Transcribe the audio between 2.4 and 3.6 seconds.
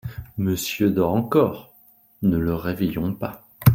réveillons pas.